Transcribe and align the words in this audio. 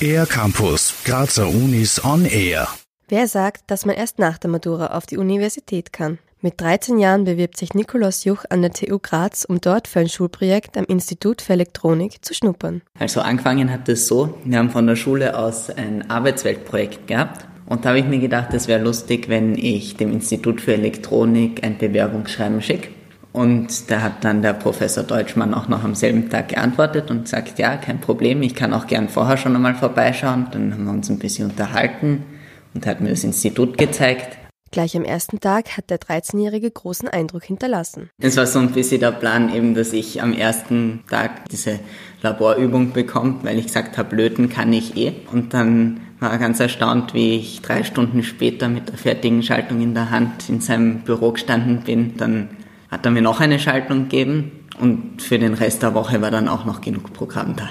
Air 0.00 0.26
Campus, 0.26 0.94
Grazer 1.04 1.46
Unis 1.48 2.02
on 2.04 2.24
Air. 2.24 2.68
Wer 3.08 3.28
sagt, 3.28 3.70
dass 3.70 3.84
man 3.84 3.96
erst 3.96 4.18
nach 4.18 4.38
der 4.38 4.50
Matura 4.50 4.88
auf 4.96 5.06
die 5.06 5.18
Universität 5.18 5.92
kann? 5.92 6.18
Mit 6.40 6.60
13 6.60 6.98
Jahren 6.98 7.24
bewirbt 7.24 7.58
sich 7.58 7.74
Nikolaus 7.74 8.24
Juch 8.24 8.44
an 8.48 8.62
der 8.62 8.72
TU 8.72 8.98
Graz, 8.98 9.44
um 9.44 9.60
dort 9.60 9.88
für 9.88 10.00
ein 10.00 10.08
Schulprojekt 10.08 10.78
am 10.78 10.84
Institut 10.86 11.42
für 11.42 11.52
Elektronik 11.52 12.24
zu 12.24 12.32
schnuppern. 12.32 12.80
Also 12.98 13.20
angefangen 13.20 13.70
hat 13.70 13.88
es 13.88 14.06
so, 14.06 14.38
wir 14.44 14.58
haben 14.58 14.70
von 14.70 14.86
der 14.86 14.96
Schule 14.96 15.38
aus 15.38 15.68
ein 15.68 16.08
Arbeitsweltprojekt 16.10 17.06
gehabt 17.06 17.44
und 17.66 17.84
da 17.84 17.90
habe 17.90 17.98
ich 17.98 18.06
mir 18.06 18.20
gedacht, 18.20 18.54
es 18.54 18.68
wäre 18.68 18.82
lustig, 18.82 19.28
wenn 19.28 19.54
ich 19.54 19.96
dem 19.96 20.12
Institut 20.12 20.60
für 20.60 20.72
Elektronik 20.72 21.62
ein 21.62 21.76
Bewerbungsschreiben 21.76 22.62
schicke. 22.62 22.88
Und 23.32 23.90
da 23.90 24.02
hat 24.02 24.24
dann 24.24 24.42
der 24.42 24.54
Professor 24.54 25.04
Deutschmann 25.04 25.54
auch 25.54 25.68
noch 25.68 25.84
am 25.84 25.94
selben 25.94 26.28
Tag 26.30 26.48
geantwortet 26.48 27.10
und 27.10 27.28
sagt, 27.28 27.58
ja, 27.58 27.76
kein 27.76 28.00
Problem, 28.00 28.42
ich 28.42 28.54
kann 28.54 28.74
auch 28.74 28.86
gern 28.86 29.08
vorher 29.08 29.36
schon 29.36 29.54
einmal 29.54 29.74
vorbeischauen. 29.74 30.48
Dann 30.50 30.72
haben 30.72 30.84
wir 30.84 30.90
uns 30.92 31.08
ein 31.10 31.18
bisschen 31.18 31.50
unterhalten 31.50 32.24
und 32.74 32.86
hat 32.86 33.00
mir 33.00 33.10
das 33.10 33.22
Institut 33.22 33.78
gezeigt. 33.78 34.36
Gleich 34.72 34.96
am 34.96 35.04
ersten 35.04 35.40
Tag 35.40 35.76
hat 35.76 35.90
der 35.90 35.98
13-Jährige 35.98 36.70
großen 36.70 37.08
Eindruck 37.08 37.42
hinterlassen. 37.42 38.10
Es 38.20 38.36
war 38.36 38.46
so 38.46 38.60
ein 38.60 38.70
bisschen 38.70 39.00
der 39.00 39.10
Plan 39.10 39.52
eben, 39.52 39.74
dass 39.74 39.92
ich 39.92 40.22
am 40.22 40.32
ersten 40.32 41.02
Tag 41.10 41.48
diese 41.48 41.80
Laborübung 42.22 42.92
bekomme, 42.92 43.38
weil 43.42 43.58
ich 43.58 43.66
gesagt 43.66 43.98
habe, 43.98 44.14
löten 44.14 44.48
kann 44.48 44.72
ich 44.72 44.96
eh. 44.96 45.12
Und 45.32 45.54
dann 45.54 46.02
war 46.20 46.30
er 46.30 46.38
ganz 46.38 46.60
erstaunt, 46.60 47.14
wie 47.14 47.36
ich 47.36 47.62
drei 47.62 47.82
Stunden 47.82 48.22
später 48.22 48.68
mit 48.68 48.88
der 48.88 48.96
fertigen 48.96 49.42
Schaltung 49.42 49.80
in 49.80 49.94
der 49.94 50.10
Hand 50.10 50.48
in 50.48 50.60
seinem 50.60 51.00
Büro 51.00 51.32
gestanden 51.32 51.80
bin. 51.80 52.16
Dann 52.16 52.50
hat 52.90 53.04
er 53.04 53.10
mir 53.10 53.22
noch 53.22 53.40
eine 53.40 53.58
Schaltung 53.58 54.08
gegeben 54.08 54.66
und 54.80 55.22
für 55.22 55.38
den 55.38 55.54
Rest 55.54 55.82
der 55.82 55.94
Woche 55.94 56.20
war 56.20 56.30
dann 56.30 56.48
auch 56.48 56.64
noch 56.64 56.80
genug 56.80 57.12
Programm 57.12 57.56
da. 57.56 57.70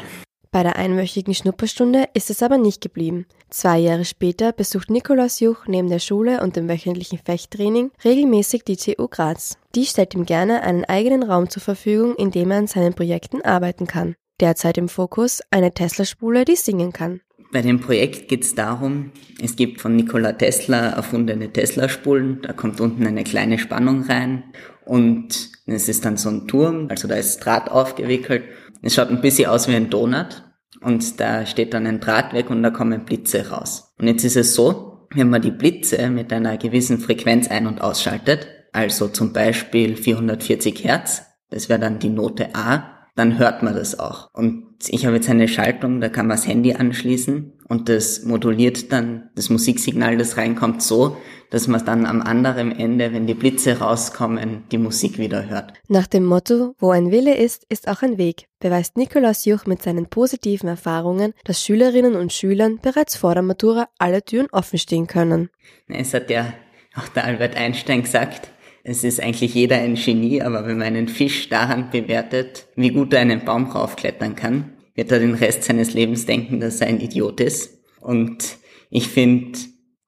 Bei 0.51 0.63
der 0.63 0.77
einwöchigen 0.77 1.35
Schnupperstunde 1.35 2.05
ist 2.15 2.31
es 2.31 2.41
aber 2.41 2.57
nicht 2.57 2.81
geblieben. 2.81 3.27
Zwei 3.51 3.77
Jahre 3.77 4.03
später 4.03 4.51
besucht 4.51 4.89
Nikolaus 4.89 5.39
Juch 5.39 5.67
neben 5.67 5.89
der 5.89 5.99
Schule 5.99 6.41
und 6.41 6.55
dem 6.55 6.67
wöchentlichen 6.67 7.19
Fechttraining 7.19 7.91
regelmäßig 8.03 8.63
die 8.63 8.77
TU 8.77 9.07
Graz. 9.07 9.59
Die 9.75 9.85
stellt 9.85 10.15
ihm 10.15 10.25
gerne 10.25 10.63
einen 10.63 10.85
eigenen 10.85 11.21
Raum 11.21 11.49
zur 11.49 11.61
Verfügung, 11.61 12.15
in 12.15 12.31
dem 12.31 12.49
er 12.49 12.57
an 12.57 12.67
seinen 12.67 12.95
Projekten 12.95 13.43
arbeiten 13.43 13.85
kann. 13.85 14.15
Derzeit 14.39 14.79
im 14.79 14.89
Fokus 14.89 15.41
eine 15.51 15.71
Tesla-Spule, 15.71 16.45
die 16.45 16.55
singen 16.55 16.93
kann. 16.93 17.21
Bei 17.51 17.61
dem 17.61 17.79
Projekt 17.79 18.27
geht 18.27 18.43
es 18.43 18.53
darum, 18.53 19.11
es 19.41 19.55
gibt 19.55 19.81
von 19.81 19.95
Nikola 19.95 20.33
Tesla 20.33 20.89
erfundene 20.89 21.51
Tesla-Spulen, 21.51 22.41
da 22.43 22.53
kommt 22.53 22.79
unten 22.79 23.07
eine 23.07 23.23
kleine 23.23 23.57
Spannung 23.57 24.03
rein 24.03 24.43
und 24.85 25.49
es 25.65 25.89
ist 25.89 26.05
dann 26.05 26.17
so 26.17 26.29
ein 26.29 26.47
Turm, 26.47 26.87
also 26.89 27.07
da 27.07 27.15
ist 27.15 27.39
Draht 27.39 27.71
aufgewickelt 27.71 28.43
es 28.81 28.95
schaut 28.95 29.09
ein 29.09 29.21
bisschen 29.21 29.49
aus 29.49 29.67
wie 29.67 29.75
ein 29.75 29.89
Donut 29.89 30.43
und 30.81 31.19
da 31.19 31.45
steht 31.45 31.73
dann 31.73 31.85
ein 31.85 31.99
Draht 31.99 32.33
weg 32.33 32.49
und 32.49 32.63
da 32.63 32.69
kommen 32.69 33.05
Blitze 33.05 33.49
raus. 33.49 33.93
Und 33.99 34.07
jetzt 34.07 34.23
ist 34.23 34.37
es 34.37 34.55
so, 34.55 35.07
wenn 35.13 35.29
man 35.29 35.41
die 35.41 35.51
Blitze 35.51 36.09
mit 36.09 36.31
einer 36.31 36.57
gewissen 36.57 36.99
Frequenz 36.99 37.49
ein- 37.49 37.67
und 37.67 37.81
ausschaltet, 37.81 38.47
also 38.71 39.07
zum 39.07 39.33
Beispiel 39.33 39.97
440 39.97 40.83
Hertz, 40.83 41.23
das 41.49 41.67
wäre 41.67 41.79
dann 41.79 41.99
die 41.99 42.09
Note 42.09 42.55
A, 42.55 42.98
dann 43.19 43.37
hört 43.37 43.63
man 43.63 43.75
das 43.75 43.99
auch. 43.99 44.29
Und 44.33 44.65
ich 44.87 45.05
habe 45.05 45.17
jetzt 45.17 45.29
eine 45.29 45.49
Schaltung, 45.49 45.99
da 45.99 46.07
kann 46.07 46.27
man 46.27 46.37
das 46.37 46.47
Handy 46.47 46.73
anschließen 46.73 47.51
und 47.67 47.89
das 47.89 48.23
moduliert 48.23 48.93
dann 48.93 49.29
das 49.35 49.49
Musiksignal, 49.49 50.15
das 50.15 50.37
reinkommt, 50.37 50.81
so, 50.81 51.17
dass 51.49 51.67
man 51.67 51.83
dann 51.83 52.05
am 52.05 52.21
anderen 52.21 52.71
Ende, 52.71 53.11
wenn 53.11 53.27
die 53.27 53.33
Blitze 53.33 53.79
rauskommen, 53.79 54.63
die 54.71 54.77
Musik 54.77 55.17
wieder 55.17 55.49
hört. 55.49 55.73
Nach 55.89 56.07
dem 56.07 56.23
Motto, 56.23 56.75
wo 56.79 56.91
ein 56.91 57.11
Wille 57.11 57.35
ist, 57.35 57.65
ist 57.67 57.89
auch 57.89 58.03
ein 58.03 58.17
Weg, 58.17 58.47
beweist 58.61 58.95
Nikolaus 58.95 59.43
Juch 59.43 59.65
mit 59.65 59.83
seinen 59.83 60.05
positiven 60.05 60.69
Erfahrungen, 60.69 61.33
dass 61.43 61.61
Schülerinnen 61.61 62.15
und 62.15 62.31
Schülern 62.31 62.79
bereits 62.81 63.17
vor 63.17 63.33
der 63.33 63.43
Matura 63.43 63.89
alle 63.97 64.23
Türen 64.23 64.47
offen 64.53 64.79
stehen 64.79 65.07
können. 65.07 65.49
Es 65.89 66.13
hat 66.13 66.29
ja 66.29 66.53
auch 66.95 67.09
der 67.09 67.25
Albert 67.25 67.57
Einstein 67.57 68.03
gesagt, 68.03 68.49
es 68.83 69.03
ist 69.03 69.21
eigentlich 69.21 69.53
jeder 69.53 69.77
ein 69.77 69.95
Genie, 69.95 70.41
aber 70.41 70.65
wenn 70.65 70.77
man 70.77 70.87
einen 70.87 71.07
Fisch 71.07 71.49
daran 71.49 71.89
bewertet, 71.91 72.67
wie 72.75 72.91
gut 72.91 73.13
er 73.13 73.21
einen 73.21 73.45
Baum 73.45 73.65
raufklettern 73.65 74.35
kann, 74.35 74.73
wird 74.95 75.11
er 75.11 75.19
den 75.19 75.35
Rest 75.35 75.63
seines 75.63 75.93
Lebens 75.93 76.25
denken, 76.25 76.59
dass 76.59 76.81
er 76.81 76.87
ein 76.87 76.99
Idiot 76.99 77.39
ist. 77.39 77.79
Und 78.01 78.57
ich 78.89 79.07
finde, 79.07 79.59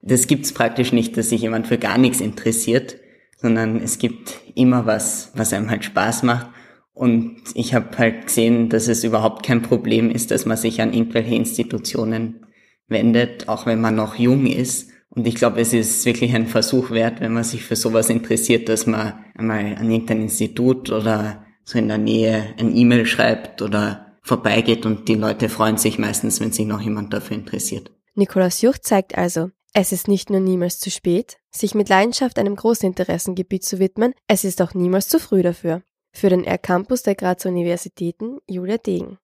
das 0.01 0.27
gibt's 0.27 0.53
praktisch 0.53 0.93
nicht, 0.93 1.15
dass 1.17 1.29
sich 1.29 1.41
jemand 1.41 1.67
für 1.67 1.77
gar 1.77 1.97
nichts 1.97 2.21
interessiert, 2.21 2.97
sondern 3.37 3.81
es 3.81 3.99
gibt 3.99 4.39
immer 4.55 4.85
was, 4.85 5.31
was 5.35 5.53
einem 5.53 5.69
halt 5.69 5.85
Spaß 5.85 6.23
macht. 6.23 6.49
Und 6.93 7.37
ich 7.55 7.73
habe 7.73 7.97
halt 7.97 8.27
gesehen, 8.27 8.69
dass 8.69 8.87
es 8.87 9.03
überhaupt 9.03 9.45
kein 9.45 9.61
Problem 9.61 10.11
ist, 10.11 10.31
dass 10.31 10.45
man 10.45 10.57
sich 10.57 10.81
an 10.81 10.93
irgendwelche 10.93 11.35
Institutionen 11.35 12.45
wendet, 12.87 13.47
auch 13.47 13.65
wenn 13.65 13.81
man 13.81 13.95
noch 13.95 14.15
jung 14.15 14.45
ist 14.45 14.90
und 15.13 15.27
ich 15.27 15.35
glaube, 15.35 15.59
es 15.59 15.73
ist 15.73 16.05
wirklich 16.05 16.33
ein 16.33 16.47
Versuch 16.47 16.91
wert, 16.91 17.19
wenn 17.19 17.33
man 17.33 17.43
sich 17.43 17.63
für 17.63 17.75
sowas 17.75 18.09
interessiert, 18.09 18.69
dass 18.69 18.87
man 18.87 19.25
einmal 19.35 19.75
an 19.75 19.91
irgendein 19.91 20.21
Institut 20.21 20.89
oder 20.89 21.45
so 21.65 21.77
in 21.77 21.89
der 21.89 21.97
Nähe 21.97 22.55
ein 22.57 22.73
E-Mail 22.75 23.05
schreibt 23.05 23.61
oder 23.61 24.17
vorbeigeht 24.23 24.85
und 24.85 25.09
die 25.09 25.15
Leute 25.15 25.49
freuen 25.49 25.77
sich 25.77 25.99
meistens, 25.99 26.39
wenn 26.39 26.53
sich 26.53 26.65
noch 26.65 26.79
jemand 26.79 27.13
dafür 27.13 27.35
interessiert. 27.35 27.91
Nikolaus 28.15 28.61
Jucht 28.61 28.85
zeigt 28.85 29.17
also, 29.17 29.49
es 29.73 29.91
ist 29.91 30.07
nicht 30.07 30.29
nur 30.29 30.39
niemals 30.39 30.79
zu 30.79 30.89
spät, 30.89 31.39
sich 31.49 31.75
mit 31.75 31.89
Leidenschaft 31.89 32.39
einem 32.39 32.55
großen 32.55 32.87
Interessengebiet 32.87 33.65
zu 33.65 33.79
widmen, 33.79 34.13
es 34.27 34.45
ist 34.45 34.61
auch 34.61 34.73
niemals 34.73 35.09
zu 35.09 35.19
früh 35.19 35.43
dafür. 35.43 35.83
Für 36.13 36.29
den 36.29 36.45
R-Campus 36.45 37.03
der 37.03 37.15
Grazer 37.15 37.49
Universitäten 37.49 38.37
Julia 38.47 38.77
Degen. 38.77 39.17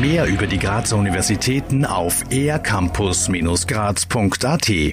Mehr 0.00 0.26
über 0.26 0.46
die 0.46 0.58
Grazer 0.58 0.96
Universitäten 0.96 1.84
auf 1.84 2.24
ercampus-graz.at 2.30 4.92